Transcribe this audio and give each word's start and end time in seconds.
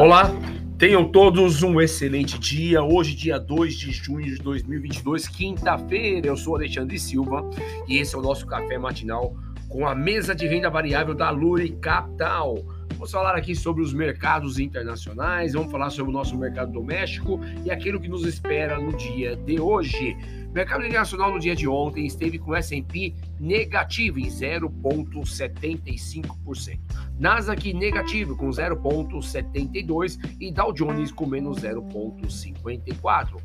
Olá, 0.00 0.32
tenham 0.78 1.12
todos 1.12 1.62
um 1.62 1.78
excelente 1.78 2.38
dia. 2.38 2.82
Hoje, 2.82 3.14
dia 3.14 3.38
2 3.38 3.74
de 3.74 3.92
junho 3.92 4.24
de 4.24 4.36
2022, 4.36 5.28
quinta-feira. 5.28 6.26
Eu 6.26 6.38
sou 6.38 6.56
Alexandre 6.56 6.98
Silva 6.98 7.44
e 7.86 7.98
esse 7.98 8.14
é 8.14 8.18
o 8.18 8.22
nosso 8.22 8.46
café 8.46 8.78
matinal 8.78 9.36
com 9.68 9.86
a 9.86 9.94
mesa 9.94 10.34
de 10.34 10.46
renda 10.46 10.70
variável 10.70 11.14
da 11.14 11.28
Luri 11.28 11.72
Capital. 11.72 12.64
Vamos 12.94 13.12
falar 13.12 13.36
aqui 13.36 13.54
sobre 13.54 13.82
os 13.82 13.92
mercados 13.92 14.58
internacionais, 14.58 15.52
vamos 15.52 15.70
falar 15.70 15.90
sobre 15.90 16.10
o 16.10 16.14
nosso 16.14 16.34
mercado 16.34 16.72
doméstico 16.72 17.38
e 17.62 17.70
aquilo 17.70 18.00
que 18.00 18.08
nos 18.08 18.24
espera 18.24 18.80
no 18.80 18.96
dia 18.96 19.36
de 19.36 19.60
hoje. 19.60 20.16
O 20.48 20.52
mercado 20.52 20.82
internacional 20.82 21.30
no 21.30 21.38
dia 21.38 21.54
de 21.54 21.68
ontem 21.68 22.06
esteve 22.06 22.38
com 22.38 22.56
S&P 22.56 23.14
negativo 23.38 24.18
em 24.18 24.28
0,75%. 24.28 27.09
Nasdaq 27.20 27.72
negativo 27.74 28.34
com 28.34 28.48
0,72% 28.48 30.36
e 30.40 30.50
Dow 30.50 30.72
Jones 30.72 31.12
com 31.12 31.26
menos 31.26 31.58
0,54%. 31.58 33.36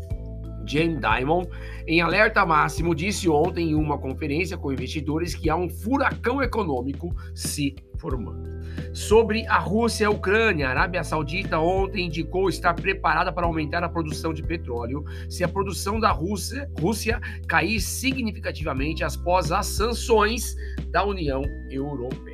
Jane 0.66 0.98
Dimon, 0.98 1.44
em 1.86 2.00
alerta 2.00 2.44
máximo, 2.44 2.94
disse 2.94 3.28
ontem 3.28 3.70
em 3.70 3.74
uma 3.74 3.98
conferência 3.98 4.56
com 4.56 4.72
investidores 4.72 5.34
que 5.34 5.50
há 5.50 5.56
um 5.56 5.68
furacão 5.68 6.42
econômico 6.42 7.14
se 7.34 7.74
formando. 7.98 8.54
Sobre 8.92 9.46
a 9.46 9.58
Rússia 9.58 10.04
e 10.04 10.06
a 10.06 10.10
Ucrânia, 10.10 10.68
a 10.68 10.70
Arábia 10.70 11.04
Saudita 11.04 11.58
ontem 11.58 12.06
indicou 12.06 12.48
estar 12.48 12.74
preparada 12.74 13.32
para 13.32 13.46
aumentar 13.46 13.82
a 13.82 13.88
produção 13.88 14.32
de 14.32 14.42
petróleo 14.42 15.04
se 15.28 15.42
a 15.44 15.48
produção 15.48 15.98
da 15.98 16.10
Rússia, 16.10 16.70
Rússia 16.80 17.20
cair 17.48 17.80
significativamente 17.80 19.04
após 19.04 19.52
as 19.52 19.66
sanções 19.66 20.54
da 20.90 21.04
União 21.04 21.42
Europeia. 21.70 22.33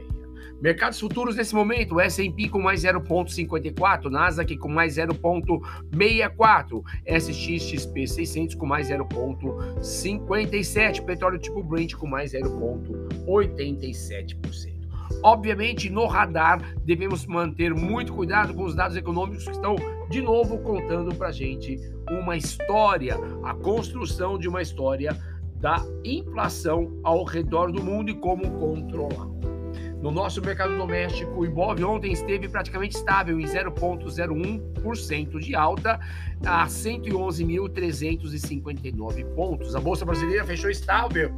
Mercados 0.60 1.00
futuros 1.00 1.36
nesse 1.36 1.54
momento, 1.54 1.98
S&P 1.98 2.50
com 2.50 2.60
mais 2.60 2.82
0,54, 2.82 4.10
Nasdaq 4.10 4.58
com 4.58 4.68
mais 4.68 4.96
0,64, 4.96 6.82
SXXP 7.06 8.06
600 8.06 8.56
com 8.56 8.66
mais 8.66 8.90
0,57, 8.90 11.02
petróleo 11.02 11.38
tipo 11.38 11.62
Brent 11.62 11.94
com 11.94 12.06
mais 12.06 12.34
0,87%. 12.34 14.78
Obviamente, 15.22 15.88
no 15.88 16.04
radar, 16.06 16.60
devemos 16.84 17.24
manter 17.24 17.72
muito 17.74 18.12
cuidado 18.12 18.52
com 18.52 18.64
os 18.64 18.74
dados 18.74 18.98
econômicos 18.98 19.46
que 19.46 19.52
estão, 19.52 19.76
de 20.10 20.20
novo, 20.20 20.58
contando 20.58 21.14
para 21.14 21.32
gente 21.32 21.80
uma 22.10 22.36
história, 22.36 23.16
a 23.44 23.54
construção 23.54 24.38
de 24.38 24.46
uma 24.46 24.60
história 24.60 25.16
da 25.56 25.82
inflação 26.04 27.00
ao 27.02 27.24
redor 27.24 27.72
do 27.72 27.82
mundo 27.82 28.10
e 28.10 28.14
como 28.14 28.42
controlar. 28.58 29.29
No 30.00 30.10
nosso 30.10 30.40
mercado 30.40 30.74
doméstico, 30.78 31.40
o 31.40 31.44
Ibov 31.44 31.84
ontem 31.84 32.12
esteve 32.12 32.48
praticamente 32.48 32.96
estável 32.96 33.38
em 33.38 33.44
0,01% 33.44 35.38
de 35.38 35.54
alta 35.54 36.00
a 36.44 36.66
111.359 36.66 39.24
pontos. 39.34 39.76
A 39.76 39.80
bolsa 39.80 40.06
brasileira 40.06 40.46
fechou 40.46 40.70
estável 40.70 41.30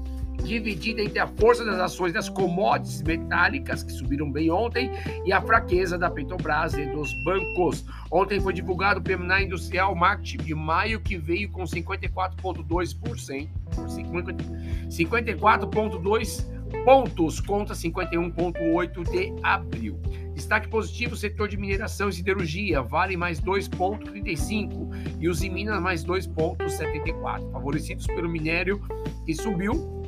dividida 0.45 1.03
entre 1.03 1.19
a 1.19 1.27
força 1.27 1.65
das 1.65 1.79
ações 1.79 2.13
das 2.13 2.29
commodities 2.29 3.03
metálicas, 3.03 3.83
que 3.83 3.91
subiram 3.93 4.31
bem 4.31 4.51
ontem, 4.51 4.91
e 5.25 5.33
a 5.33 5.41
fraqueza 5.41 5.99
da 5.99 6.11
Petrobras 6.11 6.75
e 6.75 6.85
dos 6.87 7.15
bancos. 7.25 7.85
Ontem 8.11 8.41
foi 8.41 8.53
divulgado 8.53 9.01
o 9.01 9.03
PMI 9.03 9.45
Industrial 9.45 9.95
Market 9.95 10.43
de 10.43 10.55
maio, 10.55 11.01
que 11.01 11.17
veio 11.17 11.51
com 11.51 11.65
54,2%, 11.65 13.49
54,2% 14.89 16.52
pontos 16.85 17.41
contra 17.41 17.75
51,8 17.75 19.11
de 19.11 19.33
abril. 19.43 20.01
Destaque 20.35 20.69
positivo: 20.69 21.17
setor 21.17 21.49
de 21.49 21.57
mineração 21.57 22.09
e 22.09 22.13
siderurgia, 22.13 22.83
vale 22.83 23.17
mais 23.17 23.41
2,35 23.41 25.19
e 25.21 25.29
os 25.29 25.43
em 25.43 25.51
Minas 25.51 25.81
mais 25.81 26.05
2,74, 26.05 27.53
favorecidos 27.53 28.07
pelo 28.07 28.29
minério 28.29 28.81
que 29.25 29.35
subiu 29.35 30.03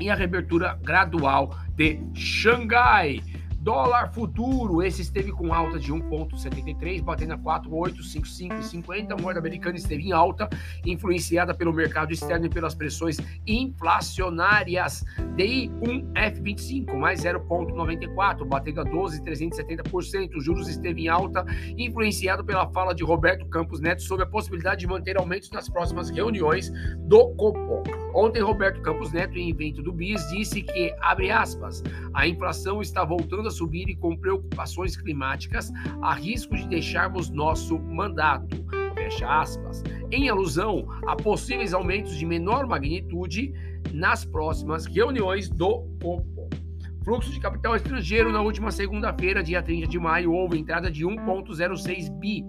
e 0.00 0.10
a 0.10 0.14
reabertura 0.14 0.78
gradual 0.82 1.56
de 1.74 2.00
Xangai. 2.14 3.20
Dólar 3.60 4.12
futuro, 4.12 4.84
esse 4.84 5.02
esteve 5.02 5.32
com 5.32 5.52
alta 5.52 5.80
de 5.80 5.92
1,73, 5.92 7.02
batendo 7.02 7.32
a 7.32 7.38
4,855,50. 7.38 9.12
A 9.12 9.20
moeda 9.20 9.40
americana 9.40 9.76
esteve 9.76 10.04
em 10.04 10.12
alta, 10.12 10.48
influenciada 10.86 11.52
pelo 11.52 11.72
mercado 11.72 12.12
externo 12.12 12.46
e 12.46 12.48
pelas 12.48 12.76
pressões 12.76 13.18
inflacionárias. 13.44 15.04
DI 15.34 15.72
1F25, 15.82 16.94
mais 16.94 17.22
0,94, 17.22 18.46
batendo 18.46 18.80
a 18.80 18.84
12,370%. 18.84 20.36
Os 20.36 20.44
juros 20.44 20.68
esteve 20.68 21.02
em 21.02 21.08
alta, 21.08 21.44
influenciado 21.76 22.44
pela 22.44 22.70
fala 22.70 22.94
de 22.94 23.02
Roberto 23.02 23.44
Campos 23.46 23.80
Neto 23.80 24.02
sobre 24.02 24.24
a 24.24 24.28
possibilidade 24.28 24.80
de 24.82 24.86
manter 24.86 25.18
aumentos 25.18 25.50
nas 25.50 25.68
próximas 25.68 26.10
reuniões 26.10 26.70
do 27.08 27.34
Copom. 27.34 27.82
Ontem, 28.14 28.40
Roberto 28.40 28.80
Campos 28.82 29.12
Neto, 29.12 29.36
em 29.36 29.50
evento 29.50 29.82
do 29.82 29.92
BIS, 29.92 30.28
disse 30.30 30.62
que, 30.62 30.94
abre 31.00 31.30
aspas, 31.30 31.82
a 32.14 32.26
inflação 32.26 32.80
está 32.80 33.04
voltando 33.04 33.48
a 33.48 33.50
subir 33.58 33.88
e 33.88 33.96
com 33.96 34.16
preocupações 34.16 34.96
climáticas, 34.96 35.70
há 36.00 36.14
risco 36.14 36.56
de 36.56 36.66
deixarmos 36.68 37.28
nosso 37.30 37.78
mandato. 37.78 38.64
Fecha 38.94 39.40
aspas. 39.40 39.82
Em 40.10 40.28
alusão 40.28 40.86
a 41.06 41.14
possíveis 41.16 41.74
aumentos 41.74 42.16
de 42.16 42.24
menor 42.24 42.66
magnitude 42.66 43.52
nas 43.92 44.24
próximas 44.24 44.86
reuniões 44.86 45.48
do 45.48 45.82
Copom. 46.02 46.48
Fluxo 47.04 47.30
de 47.30 47.40
capital 47.40 47.74
estrangeiro 47.74 48.30
na 48.30 48.42
última 48.42 48.70
segunda-feira, 48.70 49.42
dia 49.42 49.62
30 49.62 49.86
de 49.86 49.98
maio, 49.98 50.32
houve 50.32 50.58
entrada 50.58 50.90
de 50.90 51.04
1,06 51.04 52.10
bi. 52.18 52.44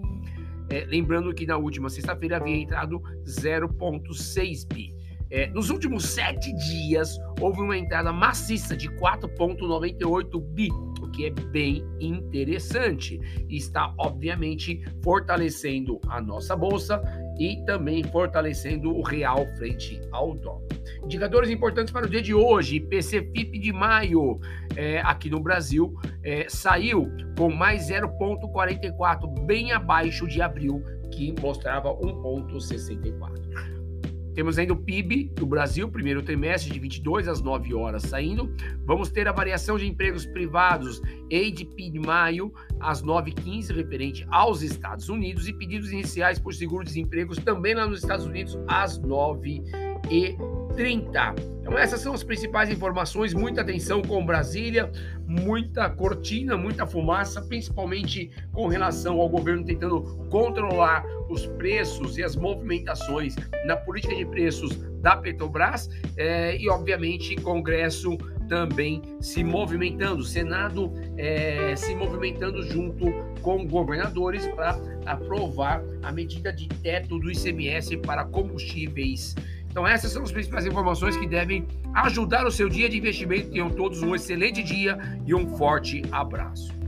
É, 0.68 0.84
lembrando 0.84 1.34
que 1.34 1.46
na 1.46 1.56
última 1.56 1.88
sexta-feira 1.88 2.36
havia 2.36 2.56
entrado 2.56 3.00
0,6 3.24 4.66
bi. 4.72 5.00
É, 5.30 5.46
nos 5.48 5.70
últimos 5.70 6.06
sete 6.06 6.52
dias, 6.52 7.16
houve 7.40 7.60
uma 7.60 7.78
entrada 7.78 8.12
maciça 8.12 8.76
de 8.76 8.88
4,98 8.90 10.40
bi, 10.54 10.68
que 11.10 11.26
é 11.26 11.30
bem 11.30 11.84
interessante. 12.00 13.20
Está, 13.48 13.94
obviamente, 13.98 14.82
fortalecendo 15.02 16.00
a 16.08 16.20
nossa 16.20 16.56
bolsa 16.56 17.02
e 17.38 17.64
também 17.64 18.02
fortalecendo 18.04 18.90
o 18.90 19.02
real 19.02 19.46
frente 19.56 20.00
ao 20.12 20.34
dólar. 20.34 20.62
Indicadores 21.04 21.50
importantes 21.50 21.92
para 21.92 22.06
o 22.06 22.08
dia 22.08 22.22
de 22.22 22.34
hoje: 22.34 22.76
IPC-FIP 22.76 23.58
de 23.58 23.72
maio, 23.72 24.38
é, 24.76 25.00
aqui 25.00 25.30
no 25.30 25.40
Brasil, 25.40 25.94
é, 26.22 26.46
saiu 26.48 27.10
com 27.36 27.50
mais 27.50 27.88
0,44, 27.88 29.46
bem 29.46 29.72
abaixo 29.72 30.26
de 30.28 30.42
abril, 30.42 30.82
que 31.10 31.34
mostrava 31.40 31.90
1,64. 31.94 33.79
Temos 34.34 34.58
ainda 34.58 34.72
o 34.72 34.76
PIB 34.76 35.32
do 35.34 35.46
Brasil, 35.46 35.88
primeiro 35.88 36.22
trimestre 36.22 36.72
de 36.72 36.78
22 36.78 37.28
às 37.28 37.40
9 37.40 37.74
horas 37.74 38.02
saindo. 38.02 38.54
Vamos 38.84 39.10
ter 39.10 39.26
a 39.28 39.32
variação 39.32 39.76
de 39.76 39.86
empregos 39.86 40.24
privados, 40.26 41.00
ADP 41.24 41.90
de 41.90 41.98
maio, 41.98 42.52
às 42.78 43.02
9h15, 43.02 43.74
referente 43.74 44.26
aos 44.30 44.62
Estados 44.62 45.08
Unidos, 45.08 45.48
e 45.48 45.52
pedidos 45.52 45.92
iniciais 45.92 46.38
por 46.38 46.54
seguro-desemprego 46.54 47.34
também 47.42 47.74
lá 47.74 47.86
nos 47.86 48.00
Estados 48.00 48.26
Unidos, 48.26 48.58
às 48.66 49.00
9h15. 49.00 50.49
30. 50.74 51.34
Então, 51.60 51.78
essas 51.78 52.00
são 52.00 52.14
as 52.14 52.24
principais 52.24 52.70
informações. 52.70 53.34
Muita 53.34 53.60
atenção 53.60 54.02
com 54.02 54.24
Brasília, 54.24 54.90
muita 55.26 55.88
cortina, 55.88 56.56
muita 56.56 56.86
fumaça, 56.86 57.40
principalmente 57.42 58.30
com 58.52 58.66
relação 58.66 59.20
ao 59.20 59.28
governo 59.28 59.64
tentando 59.64 60.02
controlar 60.30 61.04
os 61.28 61.46
preços 61.46 62.18
e 62.18 62.24
as 62.24 62.34
movimentações 62.34 63.36
na 63.64 63.76
política 63.76 64.14
de 64.14 64.26
preços 64.26 64.76
da 65.00 65.16
Petrobras 65.16 65.88
é, 66.16 66.56
e, 66.56 66.68
obviamente, 66.68 67.36
Congresso 67.36 68.16
também 68.48 69.00
se 69.20 69.44
movimentando, 69.44 70.24
Senado 70.24 70.92
é, 71.16 71.74
se 71.76 71.94
movimentando 71.94 72.62
junto 72.64 73.06
com 73.40 73.64
governadores 73.64 74.44
para 74.48 74.76
aprovar 75.06 75.82
a 76.02 76.10
medida 76.10 76.52
de 76.52 76.66
teto 76.66 77.18
do 77.20 77.30
ICMS 77.30 77.96
para 77.98 78.24
combustíveis. 78.24 79.36
Então, 79.70 79.86
essas 79.86 80.10
são 80.10 80.22
as 80.22 80.32
principais 80.32 80.66
informações 80.66 81.16
que 81.16 81.26
devem 81.26 81.66
ajudar 81.94 82.46
o 82.46 82.50
seu 82.50 82.68
dia 82.68 82.88
de 82.88 82.98
investimento. 82.98 83.50
Tenham 83.50 83.70
todos 83.70 84.02
um 84.02 84.14
excelente 84.14 84.62
dia 84.62 84.98
e 85.24 85.34
um 85.34 85.56
forte 85.56 86.02
abraço. 86.10 86.79